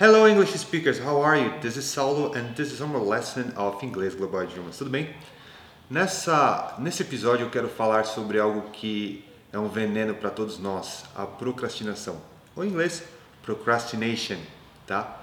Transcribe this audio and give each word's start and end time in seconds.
Hello 0.00 0.28
English 0.28 0.52
speakers, 0.52 1.00
how 1.00 1.20
are 1.20 1.36
you? 1.36 1.52
This 1.60 1.76
is 1.76 1.84
Saulo 1.84 2.32
and 2.32 2.54
this 2.54 2.70
is 2.70 2.80
our 2.80 3.00
lesson 3.00 3.52
of 3.56 3.82
Inglês 3.82 4.14
Global 4.14 4.44
Idiomas. 4.44 4.78
Tudo 4.78 4.90
bem? 4.90 5.12
Nessa, 5.90 6.76
nesse 6.78 7.02
episódio 7.02 7.46
eu 7.46 7.50
quero 7.50 7.66
falar 7.68 8.04
sobre 8.04 8.38
algo 8.38 8.70
que 8.70 9.24
é 9.52 9.58
um 9.58 9.68
veneno 9.68 10.14
para 10.14 10.30
todos 10.30 10.56
nós, 10.60 11.04
a 11.16 11.26
procrastinação. 11.26 12.16
Ou 12.54 12.64
em 12.64 12.68
inglês, 12.68 13.02
procrastination, 13.42 14.36
tá? 14.86 15.20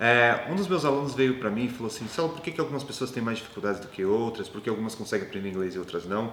É, 0.00 0.46
um 0.50 0.56
dos 0.56 0.68
meus 0.68 0.86
alunos 0.86 1.12
veio 1.12 1.38
para 1.38 1.50
mim 1.50 1.66
e 1.66 1.68
falou 1.68 1.88
assim, 1.88 2.08
Saulo, 2.08 2.32
por 2.32 2.40
que, 2.40 2.50
que 2.50 2.60
algumas 2.62 2.82
pessoas 2.82 3.10
têm 3.10 3.22
mais 3.22 3.36
dificuldades 3.36 3.78
do 3.78 3.88
que 3.88 4.06
outras? 4.06 4.48
Por 4.48 4.62
que 4.62 4.70
algumas 4.70 4.94
conseguem 4.94 5.28
aprender 5.28 5.50
inglês 5.50 5.74
e 5.74 5.78
outras 5.78 6.06
não? 6.06 6.32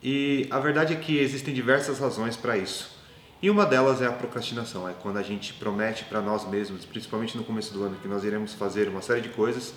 E 0.00 0.46
a 0.48 0.60
verdade 0.60 0.94
é 0.94 0.96
que 0.96 1.18
existem 1.18 1.52
diversas 1.52 1.98
razões 1.98 2.36
para 2.36 2.56
isso. 2.56 2.99
E 3.42 3.48
uma 3.48 3.64
delas 3.64 4.02
é 4.02 4.06
a 4.06 4.12
procrastinação, 4.12 4.86
é 4.86 4.92
quando 4.92 5.16
a 5.16 5.22
gente 5.22 5.54
promete 5.54 6.04
para 6.04 6.20
nós 6.20 6.46
mesmos, 6.46 6.84
principalmente 6.84 7.38
no 7.38 7.42
começo 7.42 7.72
do 7.72 7.82
ano, 7.82 7.96
que 7.96 8.06
nós 8.06 8.22
iremos 8.22 8.52
fazer 8.52 8.86
uma 8.86 9.00
série 9.00 9.22
de 9.22 9.30
coisas 9.30 9.72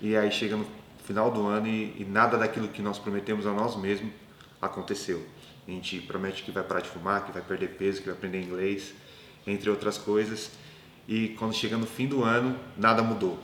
e 0.00 0.16
aí 0.16 0.28
chega 0.32 0.56
no 0.56 0.66
final 1.04 1.30
do 1.30 1.46
ano 1.46 1.68
e, 1.68 1.94
e 2.00 2.04
nada 2.04 2.36
daquilo 2.36 2.66
que 2.66 2.82
nós 2.82 2.98
prometemos 2.98 3.46
a 3.46 3.52
nós 3.52 3.76
mesmos 3.76 4.12
aconteceu. 4.60 5.24
A 5.68 5.70
gente 5.70 6.00
promete 6.00 6.42
que 6.42 6.50
vai 6.50 6.64
parar 6.64 6.80
de 6.80 6.88
fumar, 6.88 7.24
que 7.24 7.30
vai 7.30 7.42
perder 7.42 7.76
peso, 7.76 8.00
que 8.00 8.06
vai 8.06 8.16
aprender 8.16 8.42
inglês, 8.42 8.92
entre 9.46 9.70
outras 9.70 9.96
coisas, 9.96 10.50
e 11.06 11.28
quando 11.38 11.54
chega 11.54 11.76
no 11.76 11.86
fim 11.86 12.08
do 12.08 12.24
ano, 12.24 12.58
nada 12.76 13.04
mudou. 13.04 13.38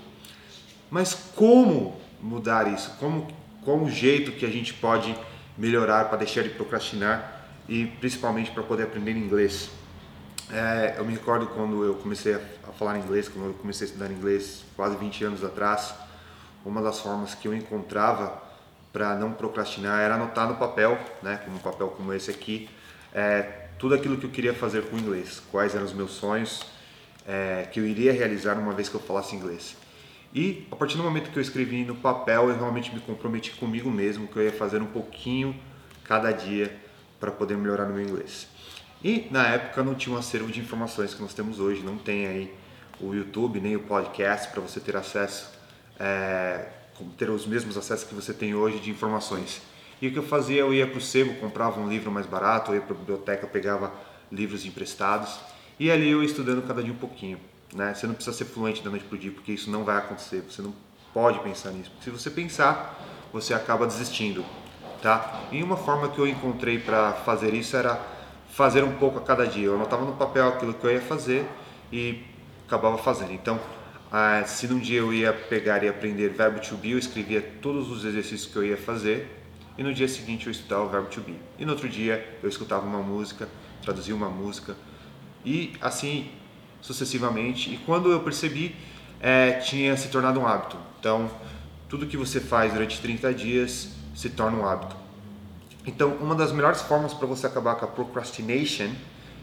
Mas 0.90 1.14
como 1.14 2.00
mudar 2.20 2.72
isso? 2.72 2.96
Como, 2.98 3.28
qual 3.64 3.78
o 3.78 3.88
jeito 3.88 4.32
que 4.32 4.44
a 4.44 4.50
gente 4.50 4.74
pode 4.74 5.16
melhorar 5.56 6.06
para 6.06 6.18
deixar 6.18 6.42
de 6.42 6.48
procrastinar 6.50 7.41
e 7.68 7.86
principalmente 7.86 8.50
para 8.50 8.62
poder 8.62 8.84
aprender 8.84 9.12
inglês. 9.12 9.70
É, 10.50 10.96
eu 10.98 11.04
me 11.04 11.12
recordo 11.12 11.46
quando 11.46 11.84
eu 11.84 11.94
comecei 11.94 12.34
a, 12.34 12.40
falar 12.78 12.98
inglês, 12.98 13.28
quando 13.28 13.46
eu 13.46 13.54
comecei 13.54 13.86
a 13.86 13.90
estudar 13.90 14.10
inglês 14.10 14.64
quase 14.76 14.96
20 14.96 15.24
anos 15.24 15.44
atrás, 15.44 15.94
uma 16.64 16.82
das 16.82 17.00
formas 17.00 17.34
que 17.34 17.48
eu 17.48 17.54
encontrava 17.54 18.42
para 18.92 19.14
não 19.14 19.32
procrastinar 19.32 20.00
era 20.00 20.14
anotar 20.14 20.48
no 20.48 20.56
papel, 20.56 20.98
né, 21.22 21.40
como 21.44 21.56
um 21.56 21.60
papel 21.60 21.88
como 21.88 22.12
esse 22.12 22.30
aqui, 22.30 22.68
é, 23.14 23.68
tudo 23.78 23.94
aquilo 23.94 24.16
que 24.18 24.26
eu 24.26 24.30
queria 24.30 24.54
fazer 24.54 24.82
com 24.84 24.96
o 24.96 24.98
inglês, 24.98 25.42
quais 25.50 25.74
eram 25.74 25.84
os 25.84 25.92
meus 25.92 26.12
sonhos 26.12 26.64
é, 27.26 27.68
que 27.72 27.80
eu 27.80 27.86
iria 27.86 28.12
realizar 28.12 28.58
uma 28.58 28.72
vez 28.72 28.88
que 28.88 28.94
eu 28.94 29.00
falasse 29.00 29.34
inglês. 29.34 29.76
E 30.34 30.66
a 30.70 30.76
partir 30.76 30.96
do 30.96 31.02
momento 31.02 31.30
que 31.30 31.38
eu 31.38 31.42
escrevi 31.42 31.84
no 31.84 31.94
papel, 31.94 32.48
eu 32.48 32.56
realmente 32.56 32.92
me 32.94 33.00
comprometi 33.00 33.52
comigo 33.52 33.90
mesmo 33.90 34.26
que 34.26 34.36
eu 34.36 34.42
ia 34.42 34.52
fazer 34.52 34.80
um 34.80 34.86
pouquinho 34.86 35.54
cada 36.04 36.32
dia 36.32 36.74
para 37.22 37.30
poder 37.30 37.56
melhorar 37.56 37.86
no 37.86 37.94
meu 37.94 38.02
inglês. 38.02 38.48
E 39.04 39.28
na 39.30 39.46
época 39.46 39.84
não 39.84 39.94
tinha 39.94 40.12
um 40.12 40.18
acervo 40.18 40.50
de 40.50 40.58
informações 40.58 41.14
que 41.14 41.22
nós 41.22 41.32
temos 41.32 41.60
hoje, 41.60 41.80
não 41.80 41.96
tem 41.96 42.26
aí 42.26 42.52
o 43.00 43.14
YouTube 43.14 43.60
nem 43.60 43.76
o 43.76 43.80
podcast 43.80 44.50
para 44.50 44.60
você 44.60 44.80
ter 44.80 44.96
acesso, 44.96 45.48
é, 46.00 46.66
ter 47.16 47.30
os 47.30 47.46
mesmos 47.46 47.76
acessos 47.76 48.08
que 48.08 48.12
você 48.12 48.34
tem 48.34 48.56
hoje 48.56 48.80
de 48.80 48.90
informações. 48.90 49.62
E 50.00 50.08
o 50.08 50.12
que 50.12 50.18
eu 50.18 50.22
fazia, 50.24 50.62
eu 50.62 50.74
ia 50.74 50.84
para 50.84 50.98
o 50.98 51.00
sebo, 51.00 51.34
comprava 51.34 51.80
um 51.80 51.88
livro 51.88 52.10
mais 52.10 52.26
barato, 52.26 52.72
eu 52.72 52.74
ia 52.74 52.80
para 52.80 52.96
a 52.96 52.98
biblioteca, 52.98 53.46
pegava 53.46 53.92
livros 54.30 54.66
emprestados 54.66 55.38
e 55.78 55.92
ali 55.92 56.10
eu 56.10 56.24
ia 56.24 56.26
estudando 56.26 56.66
cada 56.66 56.82
dia 56.82 56.92
um 56.92 56.96
pouquinho. 56.96 57.38
Né? 57.72 57.94
Você 57.94 58.04
não 58.04 58.14
precisa 58.14 58.36
ser 58.36 58.46
fluente 58.46 58.82
da 58.82 58.90
noite 58.90 59.04
para 59.04 59.14
o 59.14 59.18
dia, 59.18 59.30
porque 59.30 59.52
isso 59.52 59.70
não 59.70 59.84
vai 59.84 59.96
acontecer. 59.96 60.42
Você 60.50 60.60
não 60.60 60.74
pode 61.14 61.38
pensar 61.38 61.70
nisso. 61.70 61.92
Se 62.02 62.10
você 62.10 62.28
pensar, 62.30 63.00
você 63.32 63.54
acaba 63.54 63.86
desistindo 63.86 64.44
tá? 65.02 65.42
E 65.50 65.62
uma 65.62 65.76
forma 65.76 66.08
que 66.08 66.18
eu 66.18 66.26
encontrei 66.26 66.78
para 66.78 67.12
fazer 67.12 67.52
isso 67.52 67.76
era 67.76 68.00
fazer 68.52 68.84
um 68.84 68.92
pouco 68.92 69.18
a 69.18 69.22
cada 69.22 69.46
dia. 69.46 69.66
Eu 69.66 69.74
anotava 69.74 70.04
no 70.04 70.12
papel 70.12 70.48
aquilo 70.48 70.72
que 70.72 70.84
eu 70.84 70.92
ia 70.92 71.00
fazer 71.00 71.44
e 71.92 72.22
acabava 72.66 72.96
fazendo. 72.96 73.32
Então, 73.32 73.58
ah, 74.10 74.44
se 74.46 74.68
num 74.68 74.78
dia 74.78 75.00
eu 75.00 75.12
ia 75.12 75.32
pegar 75.32 75.82
e 75.82 75.88
aprender 75.88 76.28
verbo 76.28 76.60
to 76.60 76.76
be, 76.76 76.92
eu 76.92 76.98
escrevia 76.98 77.42
todos 77.60 77.90
os 77.90 78.04
exercícios 78.04 78.50
que 78.50 78.56
eu 78.56 78.64
ia 78.64 78.76
fazer 78.76 79.40
e 79.76 79.82
no 79.82 79.92
dia 79.92 80.06
seguinte 80.06 80.46
eu 80.46 80.52
estudava 80.52 80.84
o 80.84 80.88
verbo 80.88 81.08
to 81.08 81.20
be. 81.20 81.34
E 81.58 81.64
no 81.64 81.72
outro 81.72 81.88
dia 81.88 82.38
eu 82.42 82.48
escutava 82.48 82.86
uma 82.86 83.00
música, 83.00 83.48
traduzia 83.82 84.14
uma 84.14 84.30
música 84.30 84.76
e 85.44 85.72
assim 85.80 86.30
sucessivamente. 86.80 87.72
E 87.72 87.78
quando 87.78 88.12
eu 88.12 88.20
percebi, 88.20 88.76
é, 89.20 89.52
tinha 89.52 89.96
se 89.96 90.08
tornado 90.08 90.38
um 90.38 90.46
hábito. 90.46 90.76
Então, 91.00 91.30
tudo 91.92 92.06
que 92.06 92.16
você 92.16 92.40
faz 92.40 92.72
durante 92.72 93.02
30 93.02 93.34
dias 93.34 93.90
se 94.14 94.30
torna 94.30 94.56
um 94.56 94.66
hábito. 94.66 94.96
Então, 95.86 96.14
uma 96.22 96.34
das 96.34 96.50
melhores 96.50 96.80
formas 96.80 97.12
para 97.12 97.26
você 97.26 97.46
acabar 97.46 97.74
com 97.74 97.84
a 97.84 97.88
procrastination 97.88 98.88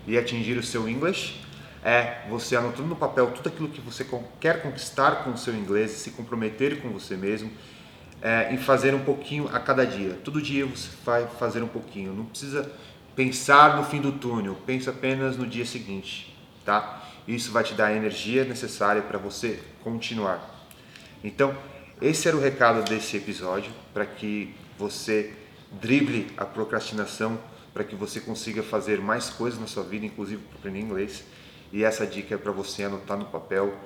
e 0.07 0.17
atingir 0.17 0.57
o 0.57 0.63
seu 0.63 0.89
English 0.89 1.39
é 1.83 2.23
você 2.27 2.55
anotando 2.55 2.87
no 2.87 2.95
papel 2.95 3.27
tudo 3.27 3.49
aquilo 3.49 3.69
que 3.69 3.79
você 3.79 4.03
quer 4.39 4.63
conquistar 4.63 5.23
com 5.23 5.29
o 5.29 5.37
seu 5.37 5.53
inglês, 5.53 5.91
se 5.91 6.09
comprometer 6.09 6.81
com 6.81 6.89
você 6.89 7.15
mesmo 7.15 7.51
é, 8.19 8.51
em 8.51 8.57
fazer 8.57 8.95
um 8.95 9.03
pouquinho 9.03 9.47
a 9.53 9.59
cada 9.59 9.85
dia. 9.85 10.17
Todo 10.23 10.41
dia 10.41 10.65
você 10.65 10.89
vai 11.05 11.27
fazer 11.27 11.61
um 11.61 11.67
pouquinho. 11.67 12.13
Não 12.13 12.25
precisa 12.25 12.71
pensar 13.15 13.77
no 13.77 13.83
fim 13.83 14.01
do 14.01 14.13
túnel, 14.13 14.57
pensa 14.65 14.89
apenas 14.89 15.37
no 15.37 15.45
dia 15.45 15.67
seguinte, 15.67 16.35
tá? 16.65 17.03
Isso 17.27 17.51
vai 17.51 17.63
te 17.63 17.75
dar 17.75 17.89
a 17.89 17.93
energia 17.95 18.43
necessária 18.43 19.03
para 19.03 19.19
você 19.19 19.59
continuar. 19.83 20.67
Então, 21.23 21.55
esse 22.01 22.27
era 22.27 22.37
o 22.37 22.39
recado 22.39 22.87
desse 22.87 23.17
episódio 23.17 23.71
para 23.93 24.05
que 24.05 24.55
você 24.77 25.33
drible 25.71 26.27
a 26.37 26.45
procrastinação, 26.45 27.37
para 27.73 27.83
que 27.83 27.95
você 27.95 28.19
consiga 28.21 28.63
fazer 28.63 29.01
mais 29.01 29.29
coisas 29.29 29.59
na 29.59 29.67
sua 29.67 29.83
vida, 29.83 30.05
inclusive 30.05 30.41
aprender 30.55 30.79
inglês. 30.79 31.23
E 31.71 31.83
essa 31.83 32.07
dica 32.07 32.35
é 32.35 32.37
para 32.37 32.51
você 32.51 32.83
anotar 32.83 33.17
no 33.17 33.25
papel 33.25 33.77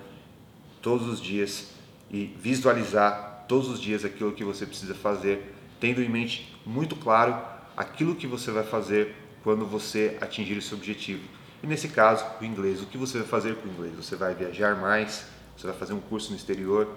todos 0.82 1.08
os 1.08 1.20
dias 1.20 1.70
e 2.12 2.26
visualizar 2.40 3.46
todos 3.48 3.68
os 3.68 3.82
dias 3.82 4.06
aquilo 4.06 4.32
que 4.32 4.44
você 4.44 4.66
precisa 4.66 4.94
fazer, 4.94 5.54
tendo 5.80 6.02
em 6.02 6.08
mente 6.08 6.56
muito 6.66 6.96
claro 6.96 7.42
aquilo 7.76 8.16
que 8.16 8.28
você 8.28 8.52
vai 8.52 8.64
fazer 8.64 9.16
quando 9.44 9.66
você 9.66 10.18
atingir 10.22 10.58
esse 10.58 10.74
objetivo. 10.74 11.28
E 11.62 11.68
nesse 11.68 11.88
caso, 11.88 12.26
o 12.40 12.46
inglês. 12.46 12.82
O 12.82 12.86
que 12.86 12.98
você 12.98 13.18
vai 13.18 13.28
fazer 13.28 13.56
com 13.56 13.68
o 13.68 13.72
inglês? 13.72 13.96
Você 13.96 14.16
vai 14.16 14.36
viajar 14.36 14.76
mais? 14.76 15.26
Você 15.58 15.66
vai 15.66 15.76
fazer 15.76 15.94
um 15.94 16.00
curso 16.00 16.30
no 16.30 16.36
exterior? 16.36 16.88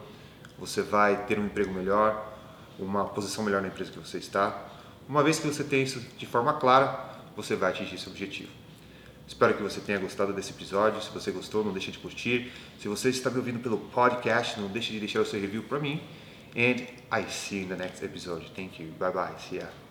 Você 0.58 0.82
vai 0.82 1.24
ter 1.26 1.38
um 1.38 1.46
emprego 1.46 1.72
melhor, 1.72 2.34
uma 2.78 3.04
posição 3.04 3.44
melhor 3.44 3.62
na 3.62 3.68
empresa 3.68 3.90
que 3.90 3.98
você 3.98 4.18
está. 4.18 4.66
Uma 5.08 5.22
vez 5.22 5.38
que 5.38 5.46
você 5.46 5.62
tem 5.62 5.82
isso 5.82 6.00
de 6.18 6.26
forma 6.26 6.54
clara, 6.54 7.16
você 7.36 7.54
vai 7.54 7.70
atingir 7.70 7.98
seu 7.98 8.10
objetivo. 8.10 8.50
Espero 9.26 9.54
que 9.54 9.62
você 9.62 9.80
tenha 9.80 9.98
gostado 9.98 10.32
desse 10.32 10.50
episódio. 10.50 11.02
Se 11.02 11.10
você 11.10 11.30
gostou, 11.30 11.64
não 11.64 11.72
deixe 11.72 11.90
de 11.90 11.98
curtir. 11.98 12.52
Se 12.80 12.86
você 12.86 13.10
está 13.10 13.28
me 13.28 13.38
ouvindo 13.38 13.58
pelo 13.58 13.78
podcast, 13.78 14.58
não 14.60 14.68
deixe 14.68 14.92
de 14.92 15.00
deixar 15.00 15.20
o 15.20 15.26
seu 15.26 15.40
review 15.40 15.64
para 15.64 15.80
mim. 15.80 16.00
And 16.56 16.86
I 17.12 17.28
see 17.28 17.58
you 17.58 17.64
in 17.64 17.68
the 17.68 17.76
next 17.76 18.04
episode. 18.04 18.50
Thank 18.54 18.82
you. 18.82 18.92
Bye 18.98 19.12
bye. 19.12 19.34
See 19.38 19.56
ya. 19.56 19.85